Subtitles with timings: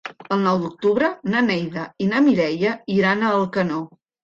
[0.35, 3.81] El nou d'octubre na Neida i na Mireia iran a Alcanó.